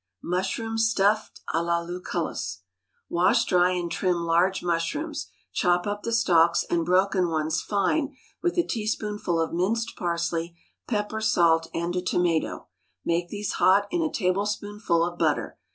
[0.23, 2.63] Mushrooms Stuffed à la Lucullus.
[3.07, 8.57] Wash, dry, and trim large mushrooms; chop up the stalks and broken ones fine with
[8.57, 10.55] a teaspoonful of minced parsley,
[10.87, 12.65] pepper, salt, and a tomato;
[13.05, 15.59] make these hot in a tablespoonful of butter.